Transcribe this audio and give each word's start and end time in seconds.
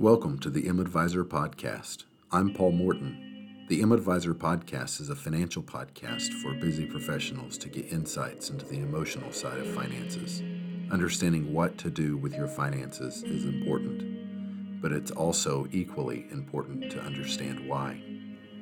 Welcome 0.00 0.38
to 0.38 0.48
the 0.48 0.66
M 0.66 0.80
Advisor 0.80 1.26
Podcast. 1.26 2.04
I'm 2.32 2.54
Paul 2.54 2.72
Morton. 2.72 3.66
The 3.68 3.82
M 3.82 3.92
Advisor 3.92 4.32
Podcast 4.32 4.98
is 4.98 5.10
a 5.10 5.14
financial 5.14 5.62
podcast 5.62 6.32
for 6.40 6.54
busy 6.54 6.86
professionals 6.86 7.58
to 7.58 7.68
get 7.68 7.92
insights 7.92 8.48
into 8.48 8.64
the 8.64 8.78
emotional 8.78 9.30
side 9.30 9.58
of 9.58 9.66
finances. 9.74 10.42
Understanding 10.90 11.52
what 11.52 11.76
to 11.76 11.90
do 11.90 12.16
with 12.16 12.34
your 12.34 12.48
finances 12.48 13.22
is 13.24 13.44
important, 13.44 14.80
but 14.80 14.90
it's 14.90 15.10
also 15.10 15.68
equally 15.70 16.24
important 16.30 16.90
to 16.92 17.02
understand 17.02 17.68
why. 17.68 18.02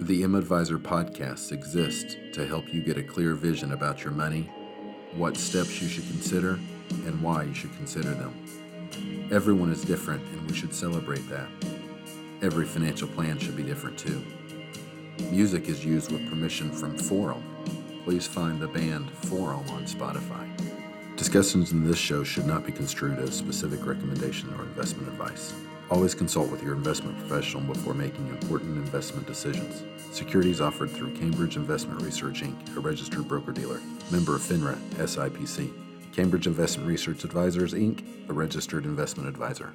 The 0.01 0.25
M 0.25 0.35
Advisor 0.35 0.81
Podcast 0.81 1.53
exists 1.53 2.17
to 2.33 2.49
help 2.49 2.75
you 2.75 2.83
get 2.83 2.99
a 2.99 3.03
clear 3.05 3.35
vision 3.35 3.71
about 3.71 4.03
your 4.03 4.13
money, 4.13 4.51
what 5.15 5.37
steps 5.37 5.81
you 5.81 5.87
should 5.87 6.09
consider, 6.09 6.59
and 6.91 7.23
why 7.23 7.45
you 7.45 7.55
should 7.55 7.77
consider 7.77 8.11
them. 8.11 8.35
Everyone 9.31 9.71
is 9.71 9.85
different, 9.85 10.23
and 10.23 10.51
we 10.51 10.57
should 10.57 10.75
celebrate 10.75 11.29
that. 11.29 11.49
Every 12.41 12.65
financial 12.65 13.09
plan 13.09 13.39
should 13.39 13.59
be 13.59 13.63
different 13.63 13.99
too. 13.99 14.25
Music 15.31 15.69
is 15.69 15.85
used 15.85 16.11
with 16.11 16.27
permission 16.31 16.73
from 16.73 16.97
Forum. 16.97 17.45
Please 18.05 18.27
find 18.27 18.59
the 18.59 18.69
band 18.69 19.11
Forum 19.11 19.69
on 19.69 19.85
Spotify. 19.85 20.49
Discussions 21.17 21.73
in 21.73 21.87
this 21.87 21.99
show 21.99 22.25
should 22.25 22.47
not 22.47 22.65
be 22.65 22.73
construed 22.73 23.19
as 23.19 23.35
specific 23.35 23.85
recommendation 23.85 24.49
or 24.55 24.63
investment 24.63 25.09
advice. 25.09 25.53
Always 25.91 26.15
consult 26.15 26.51
with 26.51 26.63
your 26.63 26.73
investment 26.73 27.19
professional 27.19 27.63
before 27.65 27.93
making 27.93 28.29
important 28.29 28.79
investment 28.79 29.27
decisions. 29.27 29.83
Securities 30.11 30.63
offered 30.63 30.91
through 30.91 31.15
Cambridge 31.15 31.57
Investment 31.57 32.01
Research 32.01 32.43
Inc., 32.43 32.77
a 32.77 32.81
registered 32.81 33.29
broker 33.29 33.53
dealer, 33.53 33.83
member 34.11 34.37
of 34.37 34.41
FINRA, 34.41 34.79
SIPC. 34.95 35.88
Cambridge 36.13 36.47
Investment 36.47 36.89
Research 36.89 37.25
Advisors 37.25 37.75
Inc., 37.75 38.29
a 38.29 38.33
registered 38.33 38.85
investment 38.85 39.29
advisor. 39.29 39.75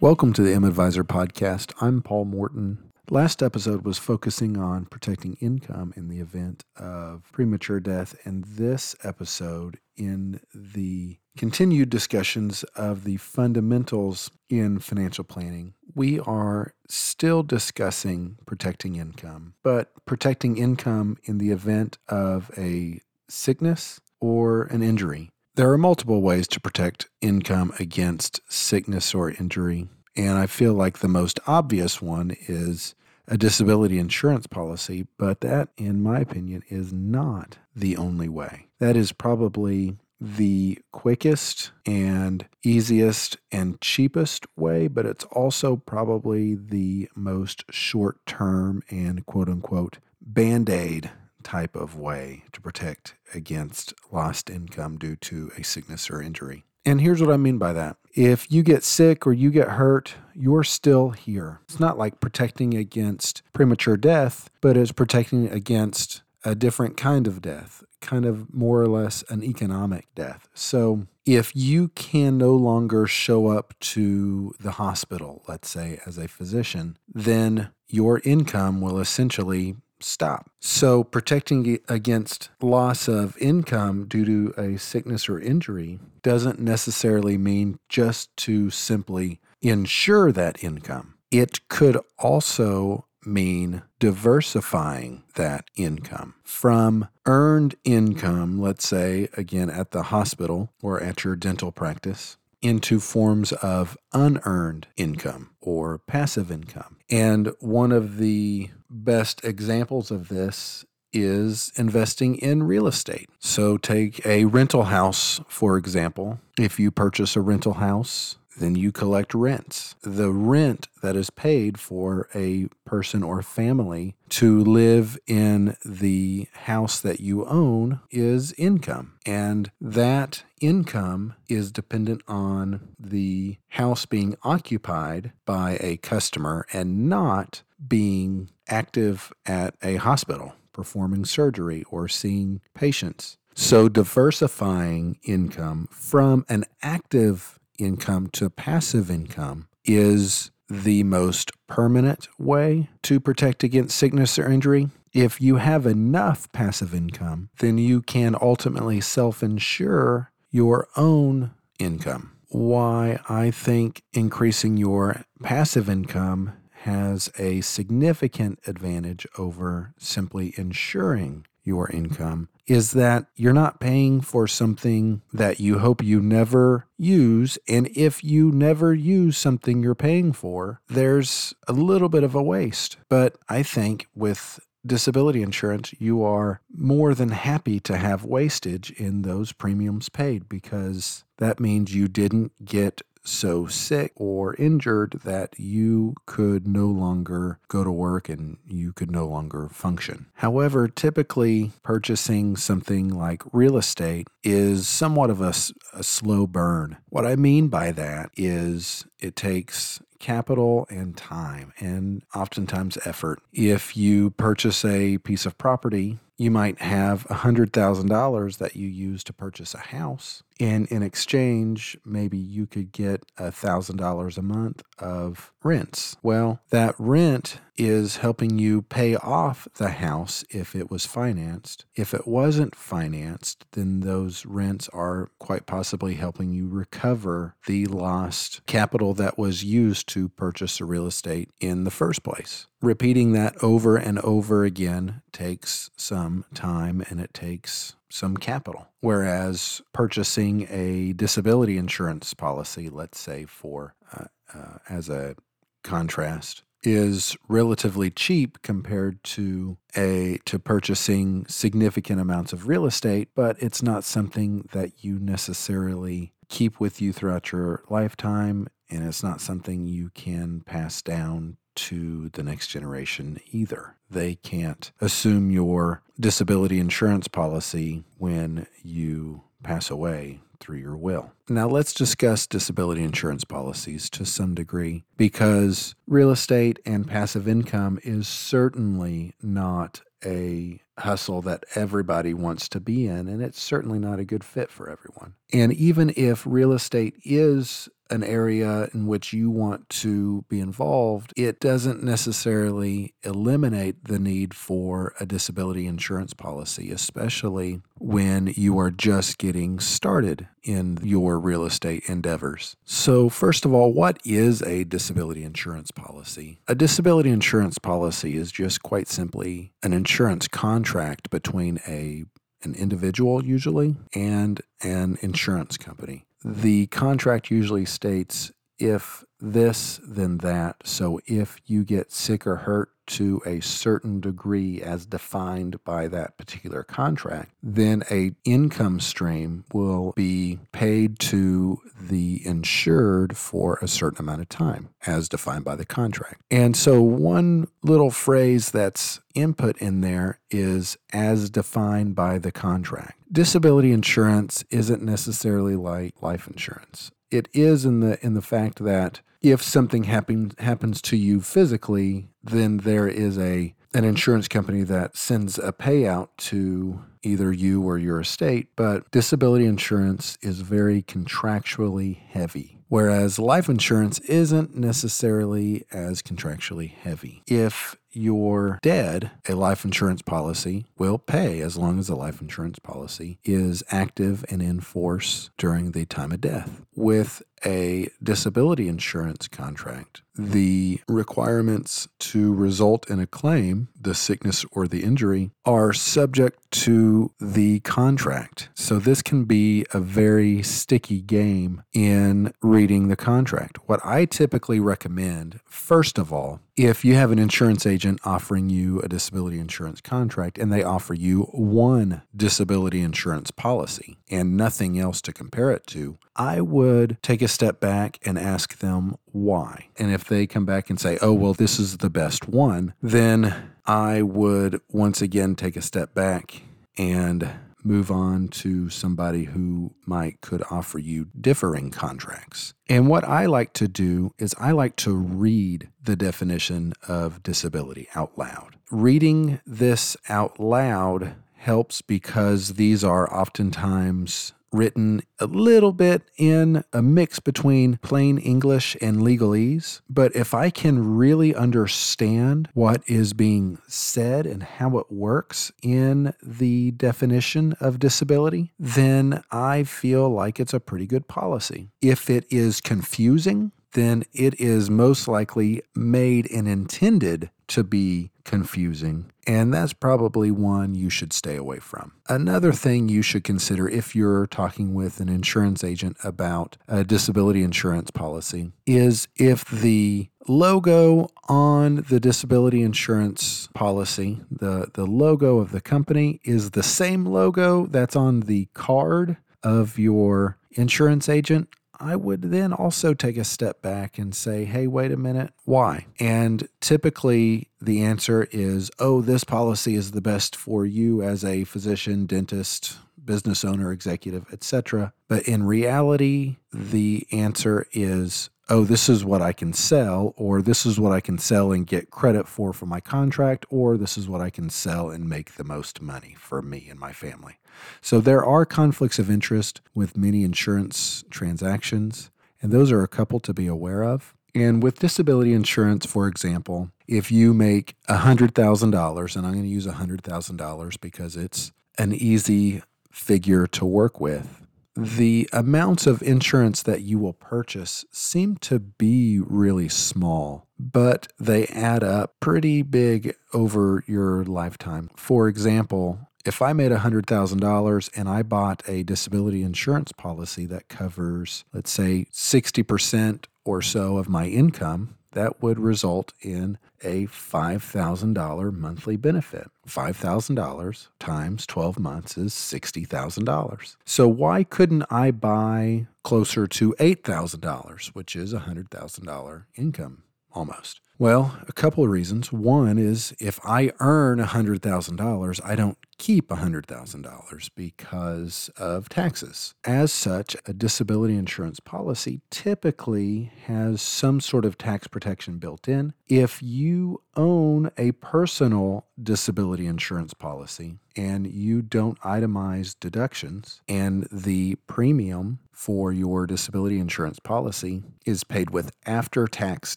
Welcome 0.00 0.32
to 0.34 0.42
the 0.42 0.52
M 0.52 0.64
Advisor 0.64 1.04
podcast. 1.04 1.72
I'm 1.80 2.02
Paul 2.02 2.26
Morton. 2.26 2.78
Last 3.08 3.40
episode 3.40 3.84
was 3.84 3.98
focusing 3.98 4.58
on 4.58 4.86
protecting 4.86 5.34
income 5.40 5.94
in 5.96 6.08
the 6.08 6.18
event 6.18 6.64
of 6.76 7.22
premature 7.30 7.78
death, 7.78 8.16
and 8.24 8.44
this 8.44 8.96
episode 9.04 9.78
in 9.96 10.40
the 10.52 11.18
continued 11.36 11.88
discussions 11.88 12.64
of 12.74 13.04
the 13.04 13.16
fundamentals 13.18 14.32
in 14.48 14.80
financial 14.80 15.22
planning. 15.22 15.74
We 15.94 16.18
are 16.20 16.74
still 16.88 17.42
discussing 17.44 18.38
protecting 18.44 18.96
income, 18.96 19.54
but 19.62 19.92
protecting 20.04 20.58
income 20.58 21.16
in 21.24 21.38
the 21.38 21.52
event 21.52 21.98
of 22.08 22.50
a 22.58 23.00
sickness 23.28 24.00
or 24.26 24.64
an 24.64 24.82
injury. 24.82 25.30
There 25.54 25.70
are 25.70 25.78
multiple 25.78 26.20
ways 26.20 26.48
to 26.48 26.60
protect 26.60 27.08
income 27.20 27.72
against 27.78 28.40
sickness 28.52 29.14
or 29.14 29.30
injury, 29.30 29.88
and 30.16 30.36
I 30.36 30.46
feel 30.46 30.74
like 30.74 30.98
the 30.98 31.08
most 31.08 31.38
obvious 31.46 32.02
one 32.02 32.36
is 32.48 32.96
a 33.28 33.38
disability 33.38 34.00
insurance 34.00 34.48
policy, 34.48 35.06
but 35.16 35.40
that, 35.42 35.68
in 35.76 36.02
my 36.02 36.18
opinion, 36.18 36.64
is 36.68 36.92
not 36.92 37.58
the 37.74 37.96
only 37.96 38.28
way. 38.28 38.66
That 38.80 38.96
is 38.96 39.12
probably 39.12 39.96
the 40.20 40.78
quickest 40.92 41.70
and 41.84 42.46
easiest 42.64 43.36
and 43.52 43.80
cheapest 43.80 44.44
way, 44.56 44.88
but 44.88 45.06
it's 45.06 45.24
also 45.24 45.76
probably 45.76 46.56
the 46.56 47.08
most 47.14 47.64
short 47.70 48.24
term 48.26 48.82
and 48.90 49.24
quote 49.24 49.48
unquote 49.48 49.98
band 50.20 50.68
aid 50.68 51.10
type 51.46 51.76
of 51.76 51.96
way 51.96 52.42
to 52.50 52.60
protect 52.60 53.14
against 53.32 53.94
lost 54.10 54.50
income 54.50 54.98
due 54.98 55.14
to 55.14 55.52
a 55.56 55.62
sickness 55.62 56.10
or 56.10 56.20
injury. 56.20 56.64
And 56.84 57.00
here's 57.00 57.20
what 57.20 57.32
I 57.32 57.36
mean 57.36 57.56
by 57.56 57.72
that. 57.72 57.98
If 58.14 58.50
you 58.50 58.64
get 58.64 58.82
sick 58.82 59.28
or 59.28 59.32
you 59.32 59.52
get 59.52 59.68
hurt, 59.68 60.16
you're 60.34 60.64
still 60.64 61.10
here. 61.10 61.60
It's 61.68 61.78
not 61.78 61.98
like 61.98 62.20
protecting 62.20 62.74
against 62.74 63.42
premature 63.52 63.96
death, 63.96 64.50
but 64.60 64.76
it's 64.76 64.90
protecting 64.90 65.48
against 65.48 66.22
a 66.44 66.56
different 66.56 66.96
kind 66.96 67.28
of 67.28 67.40
death, 67.40 67.84
kind 68.00 68.24
of 68.24 68.52
more 68.52 68.82
or 68.82 68.88
less 68.88 69.22
an 69.28 69.44
economic 69.44 70.12
death. 70.16 70.48
So 70.52 71.06
if 71.24 71.54
you 71.54 71.88
can 71.88 72.38
no 72.38 72.54
longer 72.54 73.06
show 73.06 73.48
up 73.48 73.74
to 73.80 74.52
the 74.58 74.72
hospital, 74.72 75.44
let's 75.46 75.68
say 75.68 76.00
as 76.06 76.18
a 76.18 76.26
physician, 76.26 76.96
then 77.12 77.70
your 77.88 78.20
income 78.24 78.80
will 78.80 78.98
essentially 78.98 79.76
stop. 80.00 80.50
So, 80.60 81.04
protecting 81.04 81.78
against 81.88 82.50
loss 82.60 83.08
of 83.08 83.36
income 83.38 84.06
due 84.06 84.24
to 84.24 84.60
a 84.60 84.78
sickness 84.78 85.28
or 85.28 85.40
injury 85.40 85.98
doesn't 86.22 86.58
necessarily 86.58 87.38
mean 87.38 87.78
just 87.88 88.36
to 88.38 88.70
simply 88.70 89.40
insure 89.62 90.32
that 90.32 90.62
income. 90.62 91.14
It 91.30 91.68
could 91.68 91.98
also 92.18 93.06
mean 93.24 93.82
diversifying 93.98 95.24
that 95.34 95.64
income 95.74 96.34
from 96.44 97.08
earned 97.26 97.74
income, 97.84 98.60
let's 98.60 98.86
say, 98.86 99.28
again, 99.36 99.68
at 99.68 99.90
the 99.90 100.04
hospital 100.04 100.70
or 100.80 101.02
at 101.02 101.24
your 101.24 101.34
dental 101.34 101.72
practice, 101.72 102.36
into 102.66 102.98
forms 102.98 103.52
of 103.52 103.96
unearned 104.12 104.88
income 104.96 105.50
or 105.60 105.98
passive 105.98 106.50
income. 106.50 106.96
And 107.08 107.52
one 107.60 107.92
of 107.92 108.18
the 108.18 108.70
best 108.90 109.44
examples 109.44 110.10
of 110.10 110.28
this 110.28 110.84
is 111.12 111.72
investing 111.76 112.36
in 112.36 112.64
real 112.64 112.86
estate. 112.86 113.30
So, 113.38 113.78
take 113.78 114.24
a 114.26 114.44
rental 114.46 114.84
house, 114.84 115.40
for 115.46 115.76
example. 115.78 116.40
If 116.58 116.78
you 116.80 116.90
purchase 116.90 117.36
a 117.36 117.40
rental 117.40 117.74
house, 117.74 118.36
then 118.58 118.74
you 118.74 118.92
collect 118.92 119.34
rents. 119.34 119.94
The 120.02 120.30
rent 120.30 120.88
that 121.02 121.16
is 121.16 121.30
paid 121.30 121.78
for 121.78 122.28
a 122.34 122.68
person 122.84 123.22
or 123.22 123.42
family 123.42 124.16
to 124.30 124.62
live 124.62 125.18
in 125.26 125.76
the 125.84 126.48
house 126.52 127.00
that 127.00 127.20
you 127.20 127.44
own 127.46 128.00
is 128.10 128.52
income. 128.52 129.14
And 129.24 129.70
that 129.80 130.44
income 130.60 131.34
is 131.48 131.70
dependent 131.70 132.22
on 132.26 132.88
the 132.98 133.58
house 133.68 134.06
being 134.06 134.36
occupied 134.42 135.32
by 135.44 135.78
a 135.80 135.98
customer 135.98 136.66
and 136.72 137.08
not 137.08 137.62
being 137.86 138.50
active 138.68 139.32
at 139.44 139.74
a 139.82 139.96
hospital 139.96 140.54
performing 140.72 141.24
surgery 141.24 141.84
or 141.90 142.08
seeing 142.08 142.60
patients. 142.74 143.38
So, 143.54 143.88
diversifying 143.88 145.18
income 145.22 145.88
from 145.90 146.44
an 146.50 146.64
active 146.82 147.58
income 147.78 148.28
to 148.34 148.50
passive 148.50 149.10
income 149.10 149.68
is 149.84 150.50
the 150.68 151.02
most 151.04 151.52
permanent 151.66 152.28
way 152.38 152.88
to 153.02 153.20
protect 153.20 153.62
against 153.62 153.96
sickness 153.96 154.38
or 154.38 154.50
injury. 154.50 154.90
If 155.12 155.40
you 155.40 155.56
have 155.56 155.86
enough 155.86 156.50
passive 156.52 156.94
income, 156.94 157.48
then 157.60 157.78
you 157.78 158.02
can 158.02 158.36
ultimately 158.40 159.00
self 159.00 159.42
insure 159.42 160.30
your 160.50 160.88
own 160.96 161.52
income. 161.78 162.32
Why 162.48 163.18
I 163.28 163.50
think 163.50 164.02
increasing 164.12 164.76
your 164.76 165.24
passive 165.42 165.88
income 165.88 166.52
has 166.82 167.30
a 167.38 167.60
significant 167.62 168.60
advantage 168.66 169.26
over 169.38 169.94
simply 169.98 170.54
insuring 170.56 171.46
your 171.64 171.90
income 171.90 172.48
is 172.66 172.92
that 172.92 173.26
you're 173.36 173.52
not 173.52 173.80
paying 173.80 174.20
for 174.20 174.46
something 174.46 175.22
that 175.32 175.60
you 175.60 175.78
hope 175.78 176.02
you 176.02 176.20
never 176.20 176.86
use. 176.98 177.58
And 177.68 177.88
if 177.96 178.24
you 178.24 178.50
never 178.50 178.92
use 178.94 179.38
something 179.38 179.82
you're 179.82 179.94
paying 179.94 180.32
for, 180.32 180.80
there's 180.88 181.54
a 181.68 181.72
little 181.72 182.08
bit 182.08 182.24
of 182.24 182.34
a 182.34 182.42
waste. 182.42 182.96
But 183.08 183.36
I 183.48 183.62
think 183.62 184.08
with 184.14 184.60
disability 184.84 185.42
insurance, 185.42 185.94
you 185.98 186.22
are 186.22 186.60
more 186.74 187.14
than 187.14 187.30
happy 187.30 187.80
to 187.80 187.96
have 187.96 188.24
wastage 188.24 188.90
in 188.92 189.22
those 189.22 189.52
premiums 189.52 190.08
paid 190.08 190.48
because 190.48 191.24
that 191.38 191.60
means 191.60 191.94
you 191.94 192.08
didn't 192.08 192.52
get 192.64 193.02
so 193.26 193.66
sick 193.66 194.12
or 194.16 194.54
injured 194.56 195.20
that 195.24 195.58
you 195.58 196.14
could 196.26 196.66
no 196.66 196.86
longer 196.86 197.58
go 197.68 197.84
to 197.84 197.90
work 197.90 198.28
and 198.28 198.58
you 198.66 198.92
could 198.92 199.10
no 199.10 199.26
longer 199.26 199.68
function. 199.68 200.26
However, 200.34 200.88
typically 200.88 201.72
purchasing 201.82 202.56
something 202.56 203.08
like 203.08 203.42
real 203.52 203.76
estate 203.76 204.28
is 204.42 204.88
somewhat 204.88 205.30
of 205.30 205.40
a, 205.40 205.52
a 205.92 206.02
slow 206.02 206.46
burn. 206.46 206.96
What 207.08 207.26
I 207.26 207.36
mean 207.36 207.68
by 207.68 207.92
that 207.92 208.30
is 208.36 209.04
it 209.18 209.36
takes 209.36 210.00
capital 210.18 210.86
and 210.88 211.16
time 211.16 211.72
and 211.78 212.22
oftentimes 212.34 212.98
effort. 213.04 213.40
If 213.52 213.96
you 213.96 214.30
purchase 214.30 214.84
a 214.84 215.18
piece 215.18 215.46
of 215.46 215.58
property, 215.58 216.18
you 216.36 216.50
might 216.50 216.80
have 216.80 217.26
$100,000 217.28 218.58
that 218.58 218.76
you 218.76 218.88
use 218.88 219.24
to 219.24 219.32
purchase 219.32 219.74
a 219.74 219.78
house. 219.78 220.42
And 220.58 220.86
in 220.88 221.02
exchange, 221.02 221.96
maybe 222.04 222.38
you 222.38 222.66
could 222.66 222.92
get 222.92 223.24
$1,000 223.38 224.38
a 224.38 224.42
month 224.42 224.82
of 224.98 225.52
rents. 225.62 226.16
Well, 226.22 226.60
that 226.70 226.94
rent 226.98 227.60
is 227.76 228.16
helping 228.18 228.58
you 228.58 228.80
pay 228.80 229.16
off 229.16 229.68
the 229.76 229.90
house 229.90 230.44
if 230.48 230.74
it 230.74 230.90
was 230.90 231.04
financed. 231.04 231.84
If 231.94 232.14
it 232.14 232.26
wasn't 232.26 232.74
financed, 232.74 233.66
then 233.72 234.00
those 234.00 234.46
rents 234.46 234.88
are 234.94 235.28
quite 235.38 235.66
possibly 235.66 236.14
helping 236.14 236.52
you 236.52 236.68
recover 236.68 237.54
the 237.66 237.84
lost 237.86 238.64
capital 238.66 239.12
that 239.14 239.36
was 239.36 239.62
used 239.62 240.08
to 240.10 240.30
purchase 240.30 240.78
the 240.78 240.86
real 240.86 241.06
estate 241.06 241.50
in 241.60 241.84
the 241.84 241.90
first 241.90 242.22
place. 242.22 242.66
Repeating 242.80 243.32
that 243.32 243.62
over 243.62 243.96
and 243.96 244.18
over 244.20 244.64
again 244.64 245.22
takes 245.32 245.90
some 245.96 246.44
time 246.54 247.04
and 247.10 247.20
it 247.20 247.34
takes 247.34 247.94
some 248.16 248.36
capital. 248.36 248.88
Whereas 249.00 249.82
purchasing 249.92 250.66
a 250.70 251.12
disability 251.12 251.76
insurance 251.76 252.34
policy, 252.34 252.88
let's 252.88 253.20
say 253.20 253.44
for 253.44 253.94
uh, 254.12 254.24
uh, 254.52 254.78
as 254.88 255.08
a 255.08 255.36
contrast, 255.84 256.62
is 256.82 257.36
relatively 257.48 258.10
cheap 258.10 258.62
compared 258.62 259.22
to 259.24 259.76
a 259.96 260.38
to 260.44 260.58
purchasing 260.58 261.44
significant 261.46 262.20
amounts 262.20 262.52
of 262.52 262.68
real 262.68 262.86
estate, 262.86 263.28
but 263.34 263.56
it's 263.60 263.82
not 263.82 264.04
something 264.04 264.68
that 264.72 265.04
you 265.04 265.18
necessarily 265.18 266.32
keep 266.48 266.78
with 266.78 267.00
you 267.00 267.12
throughout 267.12 267.50
your 267.50 267.82
lifetime 267.88 268.68
and 268.88 269.06
it's 269.06 269.22
not 269.22 269.40
something 269.40 269.84
you 269.84 270.10
can 270.10 270.60
pass 270.60 271.02
down 271.02 271.56
to 271.74 272.28
the 272.30 272.42
next 272.42 272.68
generation 272.68 273.40
either. 273.50 273.95
They 274.10 274.36
can't 274.36 274.90
assume 275.00 275.50
your 275.50 276.02
disability 276.18 276.78
insurance 276.78 277.28
policy 277.28 278.04
when 278.18 278.66
you 278.82 279.42
pass 279.62 279.90
away 279.90 280.40
through 280.60 280.78
your 280.78 280.96
will. 280.96 281.32
Now, 281.48 281.68
let's 281.68 281.92
discuss 281.92 282.46
disability 282.46 283.02
insurance 283.02 283.44
policies 283.44 284.08
to 284.10 284.24
some 284.24 284.54
degree 284.54 285.04
because 285.16 285.94
real 286.06 286.30
estate 286.30 286.78
and 286.86 287.06
passive 287.06 287.46
income 287.46 287.98
is 288.02 288.26
certainly 288.26 289.34
not 289.42 290.00
a 290.24 290.80
hustle 290.98 291.42
that 291.42 291.64
everybody 291.74 292.32
wants 292.32 292.68
to 292.70 292.80
be 292.80 293.06
in, 293.06 293.28
and 293.28 293.42
it's 293.42 293.60
certainly 293.60 293.98
not 293.98 294.18
a 294.18 294.24
good 294.24 294.42
fit 294.42 294.70
for 294.70 294.88
everyone. 294.88 295.34
And 295.52 295.72
even 295.72 296.12
if 296.16 296.46
real 296.46 296.72
estate 296.72 297.14
is 297.24 297.88
an 298.10 298.24
area 298.24 298.88
in 298.94 299.06
which 299.06 299.32
you 299.32 299.50
want 299.50 299.88
to 299.88 300.44
be 300.48 300.60
involved, 300.60 301.32
it 301.36 301.60
doesn't 301.60 302.02
necessarily 302.02 303.14
eliminate 303.22 304.04
the 304.04 304.18
need 304.18 304.54
for 304.54 305.14
a 305.20 305.26
disability 305.26 305.86
insurance 305.86 306.34
policy, 306.34 306.90
especially 306.90 307.80
when 307.98 308.52
you 308.56 308.78
are 308.78 308.90
just 308.90 309.38
getting 309.38 309.78
started 309.78 310.46
in 310.62 310.98
your 311.02 311.38
real 311.38 311.64
estate 311.64 312.04
endeavors. 312.08 312.76
So, 312.84 313.28
first 313.28 313.64
of 313.64 313.72
all, 313.72 313.92
what 313.92 314.18
is 314.24 314.62
a 314.62 314.84
disability 314.84 315.44
insurance 315.44 315.90
policy? 315.90 316.60
A 316.68 316.74
disability 316.74 317.30
insurance 317.30 317.78
policy 317.78 318.36
is 318.36 318.52
just 318.52 318.82
quite 318.82 319.08
simply 319.08 319.72
an 319.82 319.92
insurance 319.92 320.48
contract 320.48 321.30
between 321.30 321.80
a 321.86 322.24
an 322.62 322.74
individual 322.74 323.44
usually 323.44 323.94
and 324.14 324.60
an 324.82 325.18
insurance 325.20 325.76
company 325.76 326.26
the 326.46 326.86
contract 326.86 327.50
usually 327.50 327.84
states 327.84 328.52
if 328.78 329.24
this, 329.40 330.00
then 330.06 330.38
that. 330.38 330.76
So 330.84 331.20
if 331.26 331.60
you 331.66 331.84
get 331.84 332.12
sick 332.12 332.46
or 332.46 332.56
hurt 332.56 332.90
to 333.06 333.40
a 333.46 333.60
certain 333.60 334.20
degree 334.20 334.82
as 334.82 335.06
defined 335.06 335.82
by 335.84 336.08
that 336.08 336.36
particular 336.36 336.82
contract, 336.82 337.52
then 337.62 338.02
a 338.10 338.32
income 338.44 339.00
stream 339.00 339.64
will 339.72 340.12
be 340.16 340.58
paid 340.72 341.18
to 341.18 341.80
the 342.00 342.44
insured 342.44 343.36
for 343.36 343.78
a 343.80 343.88
certain 343.88 344.20
amount 344.20 344.40
of 344.40 344.48
time 344.48 344.88
as 345.06 345.28
defined 345.28 345.64
by 345.64 345.76
the 345.76 345.86
contract. 345.86 346.40
And 346.50 346.76
so 346.76 347.00
one 347.00 347.68
little 347.82 348.10
phrase 348.10 348.70
that's 348.70 349.20
input 349.34 349.78
in 349.78 350.00
there 350.00 350.40
is 350.50 350.96
as 351.12 351.50
defined 351.50 352.14
by 352.14 352.38
the 352.38 352.52
contract. 352.52 353.18
Disability 353.30 353.92
insurance 353.92 354.64
isn't 354.70 355.02
necessarily 355.02 355.76
like 355.76 356.14
life 356.22 356.46
insurance. 356.48 357.10
It 357.30 357.48
is 357.52 357.84
in 357.84 358.00
the 358.00 358.24
in 358.24 358.34
the 358.34 358.42
fact 358.42 358.82
that 358.84 359.20
if 359.42 359.62
something 359.62 360.04
happens 360.04 360.54
happens 360.58 361.00
to 361.02 361.16
you 361.16 361.40
physically, 361.40 362.28
then 362.42 362.78
there 362.78 363.08
is 363.08 363.38
a 363.38 363.74
an 363.94 364.04
insurance 364.04 364.46
company 364.48 364.82
that 364.82 365.16
sends 365.16 365.58
a 365.58 365.72
payout 365.72 366.28
to 366.36 367.00
either 367.22 367.52
you 367.52 367.82
or 367.82 367.98
your 367.98 368.20
estate, 368.20 368.68
but 368.76 369.10
disability 369.10 369.64
insurance 369.64 370.36
is 370.42 370.60
very 370.60 371.02
contractually 371.02 372.18
heavy. 372.18 372.78
Whereas 372.88 373.38
life 373.38 373.68
insurance 373.68 374.20
isn't 374.20 374.76
necessarily 374.76 375.84
as 375.90 376.22
contractually 376.22 376.92
heavy. 376.92 377.42
If 377.46 377.96
you're 378.16 378.78
dead, 378.82 379.30
a 379.48 379.54
life 379.54 379.84
insurance 379.84 380.22
policy 380.22 380.86
will 380.98 381.18
pay 381.18 381.60
as 381.60 381.76
long 381.76 381.98
as 381.98 382.06
the 382.06 382.16
life 382.16 382.40
insurance 382.40 382.78
policy 382.78 383.38
is 383.44 383.82
active 383.90 384.44
and 384.48 384.62
in 384.62 384.80
force 384.80 385.50
during 385.58 385.92
the 385.92 386.06
time 386.06 386.32
of 386.32 386.40
death. 386.40 386.82
With 386.94 387.42
a 387.64 388.08
disability 388.22 388.88
insurance 388.88 389.48
contract, 389.48 390.22
the 390.38 391.00
requirements 391.08 392.08
to 392.18 392.54
result 392.54 393.08
in 393.10 393.20
a 393.20 393.26
claim, 393.26 393.88
the 393.98 394.14
sickness 394.14 394.64
or 394.72 394.86
the 394.86 395.02
injury, 395.02 395.50
are 395.64 395.92
subject 395.92 396.58
to 396.70 397.32
the 397.40 397.80
contract. 397.80 398.68
So 398.74 398.98
this 398.98 399.22
can 399.22 399.44
be 399.44 399.84
a 399.92 400.00
very 400.00 400.62
sticky 400.62 401.22
game 401.22 401.82
in 401.92 402.52
reading 402.62 403.08
the 403.08 403.16
contract. 403.16 403.78
What 403.88 404.00
I 404.04 404.24
typically 404.24 404.80
recommend, 404.80 405.60
first 405.64 406.18
of 406.18 406.32
all, 406.32 406.60
if 406.76 407.04
you 407.04 407.14
have 407.14 407.32
an 407.32 407.38
insurance 407.38 407.86
agent 407.86 408.20
offering 408.24 408.68
you 408.68 409.00
a 409.00 409.08
disability 409.08 409.58
insurance 409.58 410.02
contract 410.02 410.58
and 410.58 410.70
they 410.70 410.82
offer 410.82 411.14
you 411.14 411.44
one 411.52 412.20
disability 412.36 413.00
insurance 413.00 413.50
policy 413.50 414.18
and 414.30 414.56
nothing 414.56 414.98
else 414.98 415.22
to 415.22 415.32
compare 415.32 415.70
it 415.70 415.86
to, 415.86 416.18
I 416.36 416.60
would 416.60 417.16
take 417.22 417.40
a 417.40 417.48
step 417.48 417.80
back 417.80 418.18
and 418.26 418.38
ask 418.38 418.78
them 418.78 419.16
why. 419.36 419.88
And 419.98 420.10
if 420.10 420.24
they 420.24 420.46
come 420.46 420.64
back 420.64 420.88
and 420.90 420.98
say, 420.98 421.18
oh, 421.20 421.32
well, 421.32 421.52
this 421.52 421.78
is 421.78 421.98
the 421.98 422.10
best 422.10 422.48
one, 422.48 422.94
then 423.02 423.72
I 423.84 424.22
would 424.22 424.80
once 424.90 425.20
again 425.20 425.54
take 425.54 425.76
a 425.76 425.82
step 425.82 426.14
back 426.14 426.62
and 426.96 427.50
move 427.84 428.10
on 428.10 428.48
to 428.48 428.90
somebody 428.90 429.44
who 429.44 429.94
might 430.06 430.40
could 430.40 430.62
offer 430.70 430.98
you 430.98 431.28
differing 431.40 431.90
contracts. 431.90 432.74
And 432.88 433.08
what 433.08 433.22
I 433.24 433.46
like 433.46 433.72
to 433.74 433.86
do 433.86 434.32
is 434.38 434.54
I 434.58 434.72
like 434.72 434.96
to 434.96 435.14
read 435.14 435.88
the 436.02 436.16
definition 436.16 436.94
of 437.06 437.42
disability 437.42 438.08
out 438.14 438.36
loud. 438.36 438.76
Reading 438.90 439.60
this 439.64 440.16
out 440.28 440.58
loud 440.58 441.36
helps 441.54 442.02
because 442.02 442.74
these 442.74 443.04
are 443.04 443.32
oftentimes 443.32 444.52
written 444.76 445.22
a 445.38 445.46
little 445.46 445.92
bit 445.92 446.22
in 446.36 446.84
a 446.92 447.02
mix 447.02 447.40
between 447.40 447.96
plain 447.98 448.38
English 448.38 448.96
and 449.00 449.18
legalese. 449.18 450.00
But 450.08 450.34
if 450.36 450.54
I 450.54 450.70
can 450.70 451.16
really 451.16 451.54
understand 451.54 452.68
what 452.74 453.02
is 453.06 453.32
being 453.32 453.78
said 453.86 454.46
and 454.46 454.62
how 454.62 454.98
it 454.98 455.10
works 455.10 455.72
in 455.82 456.34
the 456.42 456.92
definition 456.92 457.74
of 457.80 457.98
disability, 457.98 458.72
then 458.78 459.42
I 459.50 459.84
feel 459.84 460.28
like 460.28 460.60
it's 460.60 460.74
a 460.74 460.80
pretty 460.80 461.06
good 461.06 461.28
policy. 461.28 461.90
If 462.00 462.30
it 462.30 462.46
is 462.50 462.80
confusing, 462.80 463.72
then 463.96 464.22
it 464.34 464.60
is 464.60 464.90
most 464.90 465.26
likely 465.26 465.82
made 465.94 466.48
and 466.52 466.68
intended 466.68 467.50
to 467.68 467.82
be 467.82 468.30
confusing, 468.44 469.32
and 469.46 469.72
that's 469.72 469.94
probably 469.94 470.50
one 470.50 470.94
you 470.94 471.08
should 471.08 471.32
stay 471.32 471.56
away 471.56 471.78
from. 471.78 472.12
Another 472.28 472.72
thing 472.72 473.08
you 473.08 473.22
should 473.22 473.42
consider 473.42 473.88
if 473.88 474.14
you're 474.14 474.46
talking 474.46 474.94
with 474.94 475.18
an 475.18 475.30
insurance 475.30 475.82
agent 475.82 476.18
about 476.22 476.76
a 476.86 477.02
disability 477.04 477.62
insurance 477.62 478.10
policy 478.10 478.70
is 478.84 479.26
if 479.34 479.64
the 479.64 480.28
logo 480.46 481.28
on 481.48 482.04
the 482.08 482.20
disability 482.20 482.82
insurance 482.82 483.68
policy, 483.74 484.40
the, 484.50 484.90
the 484.92 485.06
logo 485.06 485.58
of 485.58 485.72
the 485.72 485.80
company, 485.80 486.38
is 486.44 486.72
the 486.72 486.82
same 486.82 487.24
logo 487.24 487.86
that's 487.86 488.14
on 488.14 488.40
the 488.40 488.66
card 488.74 489.38
of 489.62 489.98
your 489.98 490.58
insurance 490.72 491.28
agent, 491.28 491.68
I 491.98 492.16
would 492.16 492.42
then 492.42 492.72
also 492.72 493.14
take 493.14 493.36
a 493.36 493.44
step 493.44 493.82
back 493.82 494.18
and 494.18 494.34
say, 494.34 494.64
hey, 494.64 494.86
wait 494.86 495.12
a 495.12 495.16
minute, 495.16 495.52
why? 495.64 496.06
And 496.18 496.68
typically 496.80 497.70
the 497.80 498.02
answer 498.02 498.48
is, 498.50 498.90
oh, 498.98 499.20
this 499.20 499.44
policy 499.44 499.94
is 499.94 500.10
the 500.10 500.20
best 500.20 500.56
for 500.56 500.84
you 500.84 501.22
as 501.22 501.44
a 501.44 501.64
physician, 501.64 502.26
dentist, 502.26 502.98
business 503.24 503.64
owner, 503.64 503.92
executive, 503.92 504.46
etc. 504.52 505.12
But 505.28 505.42
in 505.44 505.64
reality, 505.64 506.56
the 506.72 507.26
answer 507.32 507.86
is 507.92 508.50
oh, 508.68 508.84
this 508.84 509.08
is 509.08 509.24
what 509.24 509.42
I 509.42 509.52
can 509.52 509.72
sell, 509.72 510.34
or 510.36 510.60
this 510.60 510.84
is 510.84 510.98
what 510.98 511.12
I 511.12 511.20
can 511.20 511.38
sell 511.38 511.72
and 511.72 511.86
get 511.86 512.10
credit 512.10 512.48
for 512.48 512.72
for 512.72 512.86
my 512.86 513.00
contract, 513.00 513.64
or 513.70 513.96
this 513.96 514.18
is 514.18 514.28
what 514.28 514.40
I 514.40 514.50
can 514.50 514.70
sell 514.70 515.10
and 515.10 515.28
make 515.28 515.54
the 515.54 515.64
most 515.64 516.02
money 516.02 516.34
for 516.38 516.62
me 516.62 516.88
and 516.90 516.98
my 516.98 517.12
family. 517.12 517.58
So 518.00 518.20
there 518.20 518.44
are 518.44 518.64
conflicts 518.64 519.18
of 519.18 519.30
interest 519.30 519.80
with 519.94 520.16
many 520.16 520.42
insurance 520.44 521.24
transactions, 521.30 522.30
and 522.60 522.72
those 522.72 522.90
are 522.90 523.02
a 523.02 523.08
couple 523.08 523.38
to 523.40 523.54
be 523.54 523.66
aware 523.66 524.02
of. 524.02 524.34
And 524.54 524.82
with 524.82 524.98
disability 524.98 525.52
insurance, 525.52 526.06
for 526.06 526.26
example, 526.26 526.90
if 527.06 527.30
you 527.30 527.52
make 527.52 527.94
$100,000, 528.08 529.36
and 529.36 529.46
I'm 529.46 529.52
going 529.52 529.64
to 529.64 529.68
use 529.68 529.86
$100,000 529.86 531.00
because 531.00 531.36
it's 531.36 531.72
an 531.98 532.14
easy 532.14 532.82
figure 533.10 533.66
to 533.66 533.84
work 533.84 534.18
with, 534.18 534.65
the 534.96 535.48
amounts 535.52 536.06
of 536.06 536.22
insurance 536.22 536.82
that 536.82 537.02
you 537.02 537.18
will 537.18 537.34
purchase 537.34 538.04
seem 538.10 538.56
to 538.56 538.78
be 538.78 539.38
really 539.38 539.88
small, 539.88 540.66
but 540.78 541.28
they 541.38 541.66
add 541.66 542.02
up 542.02 542.34
pretty 542.40 542.82
big 542.82 543.36
over 543.52 544.02
your 544.06 544.44
lifetime. 544.44 545.10
For 545.14 545.48
example, 545.48 546.18
if 546.46 546.62
I 546.62 546.72
made 546.72 546.92
$100,000 546.92 548.10
and 548.16 548.28
I 548.28 548.42
bought 548.42 548.82
a 548.88 549.02
disability 549.02 549.62
insurance 549.62 550.12
policy 550.12 550.64
that 550.66 550.88
covers, 550.88 551.64
let's 551.72 551.90
say, 551.90 552.26
60% 552.32 553.46
or 553.64 553.82
so 553.82 554.16
of 554.16 554.28
my 554.28 554.46
income, 554.46 555.16
that 555.36 555.62
would 555.62 555.78
result 555.78 556.32
in 556.40 556.78
a 557.02 557.26
$5,000 557.26 558.72
monthly 558.72 559.16
benefit. 559.16 559.68
$5,000 559.86 561.08
times 561.20 561.66
12 561.66 561.98
months 561.98 562.38
is 562.38 562.52
$60,000. 562.54 563.96
So 564.06 564.26
why 564.26 564.64
couldn't 564.64 565.04
I 565.10 565.30
buy 565.30 566.06
closer 566.24 566.66
to 566.66 566.94
$8,000, 566.98 568.06
which 568.08 568.34
is 568.34 568.54
a 568.54 568.60
$100,000 568.60 569.64
income 569.76 570.22
almost? 570.52 571.00
Well, 571.18 571.56
a 571.66 571.72
couple 571.72 572.04
of 572.04 572.10
reasons. 572.10 572.52
One 572.52 572.98
is 572.98 573.34
if 573.40 573.58
I 573.64 573.90
earn 574.00 574.38
$100,000, 574.38 575.60
I 575.64 575.74
don't 575.74 575.96
keep 576.18 576.48
$100,000 576.48 577.70
because 577.74 578.70
of 578.76 579.08
taxes. 579.08 579.74
As 579.84 580.12
such, 580.12 580.56
a 580.66 580.74
disability 580.74 581.34
insurance 581.34 581.80
policy 581.80 582.42
typically 582.50 583.50
has 583.64 584.02
some 584.02 584.40
sort 584.40 584.66
of 584.66 584.76
tax 584.76 585.06
protection 585.06 585.56
built 585.56 585.88
in. 585.88 586.12
If 586.28 586.62
you 586.62 587.22
own 587.34 587.90
a 587.96 588.12
personal 588.12 589.06
disability 589.22 589.86
insurance 589.86 590.34
policy 590.34 590.98
and 591.16 591.46
you 591.46 591.80
don't 591.80 592.20
itemize 592.20 592.94
deductions, 593.00 593.80
and 593.88 594.28
the 594.30 594.74
premium 594.86 595.60
for 595.72 596.12
your 596.12 596.46
disability 596.46 596.98
insurance 596.98 597.38
policy 597.38 598.02
is 598.26 598.44
paid 598.44 598.68
with 598.68 598.90
after 599.06 599.46
tax 599.46 599.96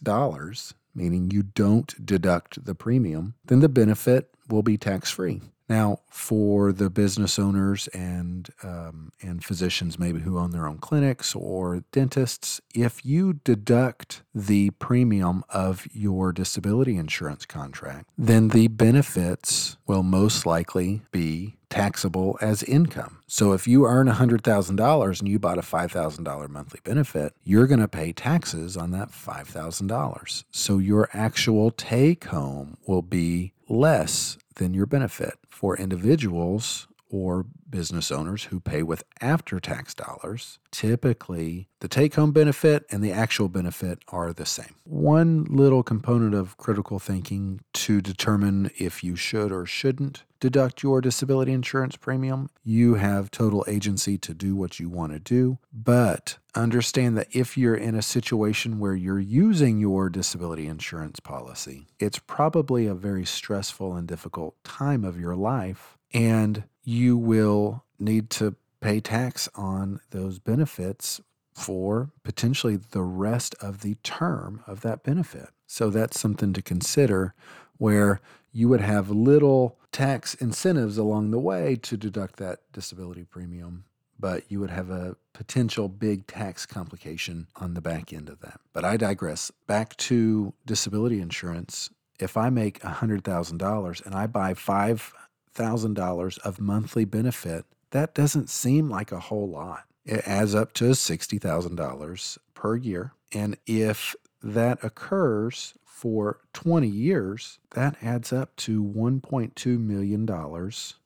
dollars, 0.00 0.72
meaning 0.94 1.30
you 1.30 1.42
don't 1.42 2.04
deduct 2.04 2.64
the 2.64 2.74
premium, 2.74 3.34
then 3.44 3.60
the 3.60 3.68
benefit 3.68 4.30
will 4.48 4.62
be 4.62 4.76
tax 4.76 5.10
free. 5.10 5.40
Now, 5.70 6.00
for 6.08 6.72
the 6.72 6.90
business 6.90 7.38
owners 7.38 7.86
and 7.94 8.50
um, 8.64 9.12
and 9.22 9.42
physicians, 9.44 10.00
maybe 10.00 10.18
who 10.18 10.36
own 10.36 10.50
their 10.50 10.66
own 10.66 10.78
clinics 10.78 11.32
or 11.32 11.84
dentists, 11.92 12.60
if 12.74 13.06
you 13.06 13.34
deduct 13.34 14.22
the 14.34 14.70
premium 14.70 15.44
of 15.48 15.86
your 15.92 16.32
disability 16.32 16.96
insurance 16.96 17.46
contract, 17.46 18.08
then 18.18 18.48
the 18.48 18.66
benefits 18.66 19.76
will 19.86 20.02
most 20.02 20.44
likely 20.44 21.02
be 21.12 21.54
taxable 21.68 22.36
as 22.40 22.64
income. 22.64 23.18
So 23.28 23.52
if 23.52 23.68
you 23.68 23.86
earn 23.86 24.08
$100,000 24.08 25.20
and 25.20 25.28
you 25.28 25.38
bought 25.38 25.58
a 25.58 25.62
$5,000 25.62 26.48
monthly 26.48 26.80
benefit, 26.82 27.32
you're 27.44 27.68
going 27.68 27.78
to 27.78 27.86
pay 27.86 28.12
taxes 28.12 28.76
on 28.76 28.90
that 28.90 29.12
$5,000. 29.12 30.44
So 30.50 30.78
your 30.78 31.08
actual 31.12 31.70
take 31.70 32.24
home 32.24 32.76
will 32.88 33.02
be 33.02 33.52
less 33.68 34.36
than 34.60 34.74
your 34.74 34.86
benefit. 34.86 35.34
For 35.48 35.76
individuals 35.76 36.86
or 37.10 37.46
business 37.68 38.10
owners 38.10 38.44
who 38.44 38.60
pay 38.60 38.82
with 38.82 39.04
after 39.20 39.60
tax 39.60 39.94
dollars, 39.94 40.58
typically 40.70 41.68
the 41.80 41.88
take 41.88 42.14
home 42.14 42.32
benefit 42.32 42.84
and 42.90 43.02
the 43.02 43.12
actual 43.12 43.48
benefit 43.48 43.98
are 44.08 44.32
the 44.32 44.46
same. 44.46 44.74
One 44.84 45.44
little 45.44 45.82
component 45.82 46.34
of 46.34 46.56
critical 46.56 46.98
thinking 46.98 47.60
to 47.74 48.00
determine 48.00 48.70
if 48.78 49.04
you 49.04 49.16
should 49.16 49.52
or 49.52 49.66
shouldn't 49.66 50.24
deduct 50.40 50.82
your 50.82 51.00
disability 51.00 51.52
insurance 51.52 51.96
premium, 51.96 52.50
you 52.64 52.94
have 52.94 53.30
total 53.30 53.64
agency 53.68 54.16
to 54.18 54.34
do 54.34 54.56
what 54.56 54.80
you 54.80 54.88
want 54.88 55.12
to 55.12 55.18
do. 55.18 55.58
But 55.72 56.38
understand 56.54 57.16
that 57.18 57.28
if 57.30 57.56
you're 57.56 57.74
in 57.74 57.94
a 57.94 58.02
situation 58.02 58.78
where 58.78 58.94
you're 58.94 59.20
using 59.20 59.78
your 59.78 60.08
disability 60.08 60.66
insurance 60.66 61.20
policy, 61.20 61.86
it's 61.98 62.18
probably 62.18 62.86
a 62.86 62.94
very 62.94 63.24
stressful 63.26 63.94
and 63.94 64.08
difficult 64.08 64.56
time 64.64 65.04
of 65.04 65.20
your 65.20 65.36
life. 65.36 65.98
And 66.12 66.64
you 66.84 67.16
will 67.16 67.84
need 67.98 68.30
to 68.30 68.56
pay 68.80 69.00
tax 69.00 69.48
on 69.54 70.00
those 70.10 70.38
benefits 70.38 71.20
for 71.54 72.10
potentially 72.22 72.76
the 72.76 73.02
rest 73.02 73.54
of 73.60 73.80
the 73.80 73.96
term 73.96 74.62
of 74.66 74.80
that 74.80 75.02
benefit. 75.02 75.50
So 75.66 75.90
that's 75.90 76.18
something 76.18 76.52
to 76.54 76.62
consider 76.62 77.34
where 77.76 78.20
you 78.52 78.68
would 78.68 78.80
have 78.80 79.10
little 79.10 79.76
tax 79.92 80.34
incentives 80.34 80.98
along 80.98 81.30
the 81.30 81.38
way 81.38 81.76
to 81.76 81.96
deduct 81.96 82.36
that 82.36 82.60
disability 82.72 83.24
premium, 83.24 83.84
but 84.18 84.44
you 84.48 84.60
would 84.60 84.70
have 84.70 84.90
a 84.90 85.16
potential 85.32 85.88
big 85.88 86.26
tax 86.26 86.66
complication 86.66 87.46
on 87.56 87.74
the 87.74 87.80
back 87.80 88.12
end 88.12 88.28
of 88.28 88.40
that. 88.40 88.60
But 88.72 88.84
I 88.84 88.96
digress. 88.96 89.50
Back 89.66 89.96
to 89.98 90.52
disability 90.66 91.20
insurance. 91.20 91.90
If 92.18 92.36
I 92.36 92.50
make 92.50 92.80
$100,000 92.80 94.06
and 94.06 94.14
I 94.14 94.26
buy 94.26 94.54
five 94.54 95.14
$1,000 95.54 96.38
of 96.40 96.60
monthly 96.60 97.04
benefit, 97.04 97.64
that 97.90 98.14
doesn't 98.14 98.48
seem 98.48 98.88
like 98.88 99.12
a 99.12 99.20
whole 99.20 99.48
lot. 99.48 99.84
It 100.04 100.26
adds 100.26 100.54
up 100.54 100.72
to 100.74 100.90
$60,000 100.90 102.38
per 102.54 102.76
year. 102.76 103.12
And 103.32 103.56
if 103.66 104.14
that 104.42 104.82
occurs 104.82 105.74
for 105.84 106.40
20 106.54 106.88
years, 106.88 107.58
that 107.72 107.96
adds 108.02 108.32
up 108.32 108.56
to 108.56 108.82
$1.2 108.82 109.78
million 109.78 110.28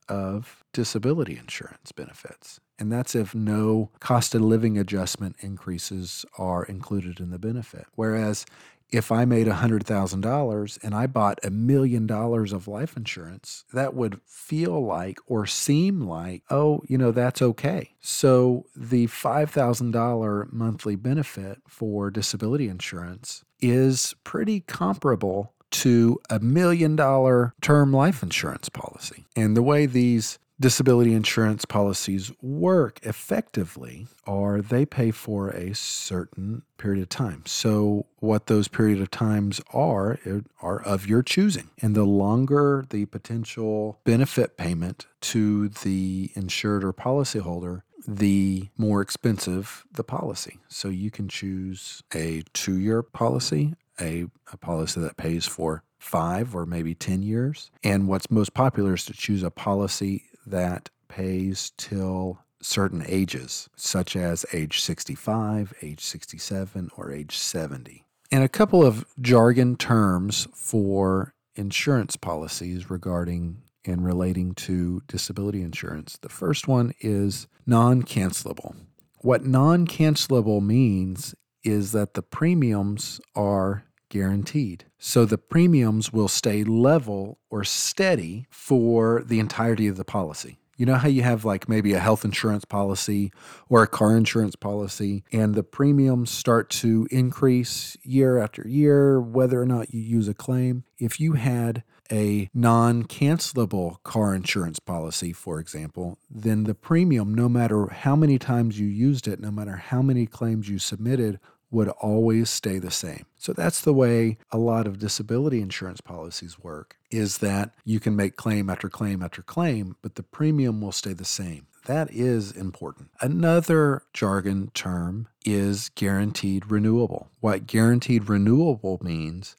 of 0.09 0.65
disability 0.73 1.37
insurance 1.37 1.93
benefits. 1.93 2.61
And 2.79 2.93
that's 2.93 3.15
if 3.15 3.35
no 3.35 3.91
cost 4.01 4.35
of 4.35 4.43
living 4.43 4.79
adjustment 4.79 5.37
increases 5.41 6.25
are 6.39 6.65
included 6.65 7.21
in 7.21 7.31
the 7.31 7.39
benefit. 7.39 7.87
Whereas 7.95 8.47
if 8.95 9.11
I 9.11 9.25
made 9.25 9.49
$100,000 9.49 10.85
and 10.85 10.95
I 10.95 11.07
bought 11.09 11.45
a 11.45 11.51
million 11.51 12.07
dollars 12.07 12.53
of 12.53 12.69
life 12.69 12.97
insurance, 12.97 13.65
that 13.73 13.95
would 13.95 14.21
feel 14.25 14.85
like 14.85 15.19
or 15.27 15.47
seem 15.47 16.01
like, 16.03 16.45
oh, 16.49 16.81
you 16.87 16.97
know, 16.97 17.11
that's 17.11 17.43
okay. 17.43 17.95
So 18.01 18.67
the 18.77 19.09
$5,000 19.09 20.53
monthly 20.53 20.95
benefit 20.95 21.59
for 21.67 22.11
disability 22.11 22.69
insurance 22.69 23.45
is 23.61 24.15
pretty 24.23 24.61
comparable 24.61 25.53
to 25.71 26.21
a 26.31 26.39
million 26.39 26.95
dollar 26.95 27.53
term 27.61 27.93
life 27.93 28.23
insurance 28.23 28.69
policy. 28.69 29.25
And 29.35 29.57
the 29.57 29.63
way 29.63 29.87
these 29.87 30.39
disability 30.61 31.15
insurance 31.15 31.65
policies 31.65 32.31
work 32.41 33.01
effectively 33.03 34.07
are 34.27 34.61
they 34.61 34.87
pay 34.87 35.11
for 35.11 35.51
a 35.51 35.75
certain 35.75 36.63
period 36.79 37.03
of 37.03 37.09
time. 37.09 37.43
So 37.47 38.07
what 38.19 38.47
those 38.47 38.69
period 38.69 39.01
of 39.01 39.11
times 39.11 39.61
are 39.73 40.19
are 40.61 40.83
of 40.83 41.07
your 41.07 41.23
choosing. 41.23 41.71
And 41.83 41.95
the 41.95 42.05
longer 42.05 42.85
the 42.89 43.07
potential 43.07 44.01
benefit 44.05 44.57
payment 44.57 45.07
to 45.23 45.69
the 45.69 46.31
insured 46.35 46.85
or 46.85 46.93
policyholder, 46.93 47.83
the 48.07 48.69
more 48.77 49.01
expensive 49.01 49.85
the 49.93 50.05
policy. 50.05 50.59
So 50.69 50.89
you 50.89 51.11
can 51.11 51.29
choose 51.29 52.03
a 52.15 52.43
2-year 52.53 53.03
policy, 53.03 53.75
a, 54.01 54.27
a 54.53 54.57
policy 54.59 55.01
that 55.01 55.17
pays 55.17 55.47
for 55.47 55.83
five 55.99 56.55
or 56.55 56.67
maybe 56.67 56.95
10 56.95 57.23
years. 57.23 57.71
And 57.83 58.07
what's 58.07 58.31
most 58.31 58.53
popular 58.53 58.95
is 58.95 59.07
to 59.07 59.15
choose 59.15 59.43
a 59.43 59.51
policy 59.51 60.25
that 60.47 60.91
pays 61.09 61.73
till 61.77 62.39
certain 62.61 63.05
ages, 63.07 63.69
such 63.77 64.17
as 64.17 64.47
age 64.53 64.81
65, 64.81 65.75
age 65.83 66.01
67, 66.01 66.91
or 66.97 67.13
age 67.13 67.37
70. 67.37 68.05
And 68.33 68.43
a 68.43 68.49
couple 68.49 68.85
of 68.85 69.05
jargon 69.21 69.77
terms 69.77 70.49
for 70.55 71.35
insurance 71.55 72.17
policies 72.17 72.91
regarding 72.91 73.63
and 73.85 74.05
relating 74.05 74.55
to 74.55 75.03
disability 75.07 75.63
insurance. 75.63 76.19
The 76.21 76.29
first 76.29 76.67
one 76.67 76.95
is 77.01 77.47
non 77.67 78.03
cancelable. 78.03 78.75
What 79.19 79.45
non 79.45 79.87
cancelable 79.87 80.63
means 80.63 81.35
is 81.63 81.93
that 81.93 82.15
the 82.15 82.23
premiums 82.23 83.21
are 83.35 83.85
guaranteed. 84.15 84.85
So 84.97 85.25
the 85.25 85.37
premiums 85.37 86.13
will 86.13 86.29
stay 86.29 86.63
level 86.63 87.41
or 87.51 87.65
steady 87.65 88.47
for 88.49 89.25
the 89.27 89.41
entirety 89.41 89.89
of 89.89 89.97
the 89.97 90.05
policy. 90.05 90.61
You 90.77 90.87
know 90.87 90.95
how 90.95 91.09
you 91.09 91.23
have 91.23 91.45
like 91.45 91.69
maybe 91.69 91.93
a 91.95 91.99
health 91.99 92.25
insurance 92.25 92.65
policy 92.65 93.33
or 93.69 93.83
a 93.83 93.89
car 93.89 94.17
insurance 94.17 94.55
policy, 94.55 95.25
and 95.33 95.55
the 95.55 95.65
premiums 95.65 96.31
start 96.31 96.71
to 96.71 97.09
increase 97.11 97.97
year 98.03 98.39
after 98.39 98.67
year, 98.67 99.21
whether 99.21 99.61
or 99.61 99.67
not 99.67 99.93
you 99.93 100.01
use 100.01 100.29
a 100.29 100.35
claim? 100.35 100.85
If 100.99 101.19
you 101.19 101.33
had 101.33 101.83
a 102.11 102.51
non 102.55 103.05
cancelable 103.05 104.03
car 104.03 104.35
insurance 104.35 104.79
policy, 104.79 105.33
for 105.33 105.59
example, 105.59 106.19
then 106.31 106.65
the 106.65 106.75
premium, 106.75 107.35
no 107.35 107.49
matter 107.49 107.87
how 107.87 108.15
many 108.15 108.39
times 108.39 108.79
you 108.79 108.87
used 108.87 109.27
it, 109.27 109.41
no 109.41 109.51
matter 109.51 109.77
how 109.77 110.03
many 110.03 110.27
claims 110.27 110.69
you 110.69 110.79
submitted, 110.79 111.41
would 111.75 111.89
always 111.89 112.49
stay 112.49 112.79
the 112.79 112.91
same. 112.91 113.27
So 113.37 113.53
that's 113.53 113.81
the 113.81 113.93
way 113.93 114.39
a 114.51 114.59
lot 114.59 114.87
of 114.87 114.99
disability 114.99 115.61
insurance 115.61 116.01
policies 116.01 116.59
work 116.59 116.97
is 117.11 117.39
that 117.39 117.73
you 117.85 118.01
can 118.01 118.17
make 118.17 118.37
claim 118.37 118.71
after 118.71 118.89
claim 118.89 119.23
after 119.23 119.43
claim, 119.43 119.97
but 120.01 120.15
the 120.15 120.23
premium 120.23 120.81
will 120.81 120.93
stay 120.93 121.13
the 121.13 121.25
same. 121.25 121.67
That 121.87 122.11
is 122.11 122.53
important. 122.53 123.11
Another 123.21 124.03
jargon 124.15 124.71
term 124.73 125.29
is 125.45 125.91
guaranteed 125.91 126.71
renewable. 126.71 127.29
What 127.41 127.67
guaranteed 127.67 128.29
renewable 128.29 128.99
means 129.03 129.57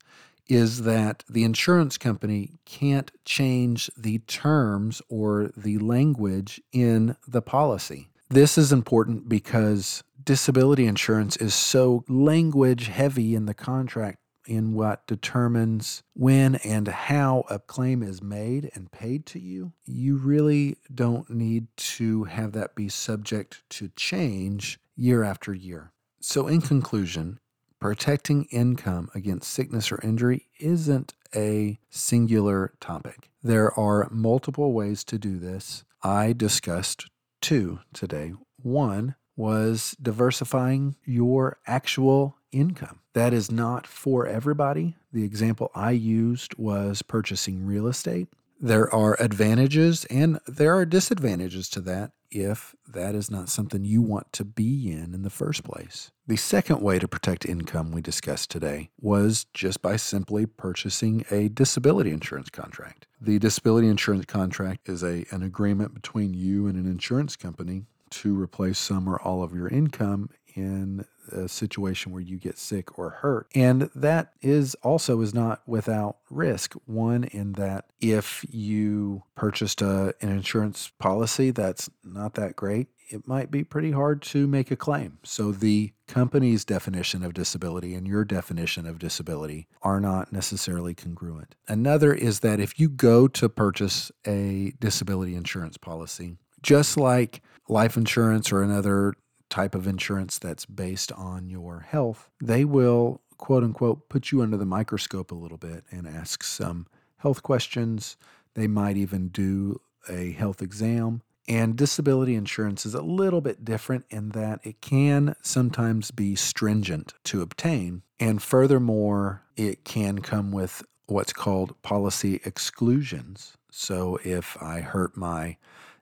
is 0.48 0.84
that 0.84 1.24
the 1.30 1.44
insurance 1.44 1.98
company 1.98 2.52
can't 2.66 3.12
change 3.26 3.92
the 3.98 4.20
terms 4.20 5.02
or 5.10 5.52
the 5.56 5.78
language 5.80 6.62
in 6.72 7.16
the 7.28 7.42
policy. 7.42 8.08
This 8.30 8.58
is 8.58 8.72
important 8.72 9.30
because 9.30 10.04
disability 10.26 10.86
insurance 10.86 11.38
is 11.38 11.54
so 11.54 12.04
language 12.08 12.88
heavy 12.88 13.36
in 13.36 13.46
the 13.46 13.54
contract 13.54 14.18
in 14.48 14.74
what 14.74 15.08
determines 15.08 16.04
when 16.14 16.56
and 16.56 16.88
how 16.88 17.44
a 17.50 17.60
claim 17.60 18.04
is 18.04 18.22
made 18.22 18.70
and 18.74 18.92
paid 18.92 19.26
to 19.26 19.40
you, 19.40 19.74
you 19.86 20.18
really 20.18 20.78
don't 20.94 21.30
need 21.30 21.68
to 21.78 22.26
have 22.26 22.52
that 22.54 22.76
be 22.76 22.90
subject 22.90 23.64
to 23.70 23.90
change 23.96 24.80
year 24.96 25.24
after 25.24 25.54
year. 25.54 25.92
So, 26.20 26.48
in 26.48 26.62
conclusion, 26.62 27.40
protecting 27.80 28.46
income 28.46 29.10
against 29.14 29.52
sickness 29.52 29.92
or 29.92 30.00
injury 30.04 30.48
isn't 30.60 31.14
a 31.36 31.80
singular 31.90 32.74
topic. 32.80 33.30
There 33.44 33.72
are 33.78 34.08
multiple 34.10 34.74
ways 34.74 35.04
to 35.06 35.20
do 35.20 35.38
this. 35.38 35.84
I 36.02 36.34
discussed 36.34 37.10
two 37.42 37.80
today. 37.94 38.34
One 38.62 39.16
was 39.36 39.96
diversifying 40.02 40.96
your 41.04 41.58
actual 41.68 42.38
income. 42.52 43.00
That 43.14 43.34
is 43.34 43.52
not 43.52 43.86
for 43.88 44.26
everybody. 44.28 44.96
The 45.12 45.24
example 45.24 45.72
I 45.76 45.92
used 45.92 46.56
was 46.58 47.02
purchasing 47.02 47.66
real 47.66 47.88
estate. 47.88 48.28
There 48.60 48.94
are 48.94 49.18
advantages 49.20 50.06
and 50.06 50.40
there 50.48 50.76
are 50.76 50.86
disadvantages 50.86 51.70
to 51.72 51.82
that 51.82 52.12
if 52.32 52.76
that 52.88 53.16
is 53.16 53.30
not 53.30 53.50
something 53.50 53.86
you 53.86 54.02
want 54.02 54.32
to 54.34 54.44
be 54.44 54.92
in 54.92 55.14
in 55.14 55.22
the 55.22 55.30
first 55.30 55.64
place. 55.64 56.12
The 56.28 56.36
second 56.36 56.82
way 56.82 57.00
to 57.00 57.08
protect 57.08 57.46
income 57.46 57.92
we 57.92 58.02
discussed 58.02 58.50
today 58.50 58.90
was 59.00 59.46
just 59.54 59.82
by 59.82 59.96
simply 59.98 60.46
purchasing 60.46 61.26
a 61.30 61.50
disability 61.50 62.12
insurance 62.12 62.50
contract. 62.50 63.08
The 63.22 63.40
disability 63.40 63.88
insurance 63.88 64.26
contract 64.26 64.90
is 64.90 65.04
a, 65.04 65.26
an 65.32 65.44
agreement 65.44 65.94
between 65.94 66.34
you 66.34 66.68
and 66.68 66.78
an 66.78 66.90
insurance 66.90 67.36
company 67.36 67.86
to 68.12 68.40
replace 68.40 68.80
some 68.80 69.08
or 69.08 69.20
all 69.20 69.44
of 69.44 69.54
your 69.54 69.68
income 69.68 70.30
in 70.56 71.06
a 71.32 71.48
situation 71.48 72.12
where 72.12 72.22
you 72.22 72.38
get 72.38 72.58
sick 72.58 72.98
or 72.98 73.10
hurt. 73.10 73.48
And 73.54 73.90
that 73.96 74.34
is 74.42 74.76
also 74.76 75.22
is 75.22 75.34
not 75.34 75.62
without 75.68 76.18
risk. 76.30 76.74
One 76.86 77.26
in 77.26 77.54
that 77.54 77.86
if 78.00 78.46
you 78.50 79.24
purchased 79.36 79.82
a, 79.82 80.14
an 80.22 80.30
insurance 80.30 80.92
policy 81.00 81.52
that's 81.52 81.90
not 82.04 82.36
that 82.36 82.56
great, 82.56 82.88
it 83.10 83.28
might 83.28 83.52
be 83.52 83.64
pretty 83.64 83.92
hard 83.92 84.22
to 84.22 84.48
make 84.48 84.72
a 84.72 84.76
claim. 84.76 85.20
So 85.24 85.52
the 85.52 85.94
company's 86.08 86.66
definition 86.66 87.24
of 87.24 87.34
disability 87.34 87.94
and 87.94 88.08
your 88.08 88.26
definition 88.26 88.88
of 88.88 88.98
disability 89.00 89.68
are 89.84 90.00
not 90.00 90.32
necessarily 90.32 90.94
congruent. 90.94 91.56
Another 91.68 92.14
is 92.14 92.40
that 92.40 92.60
if 92.60 92.80
you 92.80 92.90
go 92.90 93.28
to 93.28 93.50
purchase 93.50 94.12
a 94.26 94.74
disability 94.80 95.36
insurance 95.36 95.78
policy, 95.78 96.38
just 96.64 96.98
like 96.98 97.42
life 97.68 97.98
insurance 97.98 98.52
or 98.52 98.62
another 98.62 99.14
type 99.50 99.76
of 99.76 99.88
insurance 99.88 100.38
that's 100.38 100.66
based 100.66 101.12
on 101.14 101.50
your 101.50 101.82
health, 101.82 102.30
they 102.42 102.66
will 102.66 103.22
quote 103.38 103.64
unquote 103.64 104.10
put 104.10 104.32
you 104.32 104.42
under 104.42 104.58
the 104.58 104.66
microscope 104.66 105.32
a 105.32 105.36
little 105.36 105.58
bit 105.58 105.84
and 105.92 106.08
ask 106.08 106.44
some 106.44 106.88
health 107.18 107.44
questions. 107.44 108.18
They 108.54 108.68
might 108.68 108.98
even 108.98 109.30
do 109.30 109.82
a 110.10 110.32
health 110.32 110.62
exam. 110.62 111.22
And 111.48 111.76
disability 111.76 112.34
insurance 112.34 112.88
is 112.88 112.96
a 112.96 113.04
little 113.04 113.42
bit 113.42 113.64
different 113.64 114.06
in 114.10 114.30
that 114.30 114.62
it 114.64 114.82
can 114.82 115.36
sometimes 115.42 116.10
be 116.10 116.36
stringent 116.36 117.14
to 117.26 117.42
obtain. 117.42 118.02
And 118.20 118.42
furthermore, 118.42 119.44
it 119.56 119.86
can 119.86 120.20
come 120.20 120.52
with 120.52 120.84
what's 121.06 121.34
called 121.34 121.80
policy 121.84 122.42
exclusions. 122.46 123.58
So 123.70 124.20
if 124.24 124.58
I 124.62 124.80
hurt 124.80 125.16
my 125.16 125.58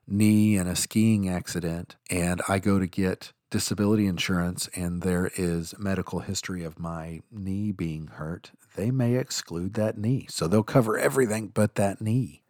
knee 0.06 0.56
in 0.56 0.66
a 0.66 0.76
skiing 0.76 1.28
accident 1.28 1.96
and 2.10 2.42
I 2.48 2.58
go 2.58 2.78
to 2.78 2.86
get 2.86 3.32
disability 3.50 4.06
insurance 4.06 4.68
and 4.74 5.02
there 5.02 5.30
is 5.36 5.74
medical 5.78 6.20
history 6.20 6.64
of 6.64 6.78
my 6.78 7.20
knee 7.30 7.70
being 7.70 8.08
hurt, 8.08 8.50
they 8.74 8.90
may 8.90 9.14
exclude 9.14 9.74
that 9.74 9.96
knee. 9.96 10.26
So 10.28 10.48
they'll 10.48 10.64
cover 10.64 10.98
everything 10.98 11.48
but 11.54 11.76
that 11.76 12.00
knee. 12.00 12.42